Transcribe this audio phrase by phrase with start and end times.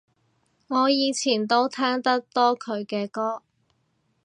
[0.67, 3.43] 我以前都聽得多佢嘅歌